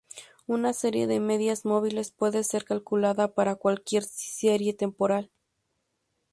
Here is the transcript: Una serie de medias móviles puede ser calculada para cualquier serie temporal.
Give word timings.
Una 0.47 0.73
serie 0.73 1.05
de 1.05 1.19
medias 1.19 1.63
móviles 1.63 2.09
puede 2.09 2.43
ser 2.43 2.65
calculada 2.65 3.35
para 3.35 3.53
cualquier 3.55 4.03
serie 4.03 4.73
temporal. 4.73 5.31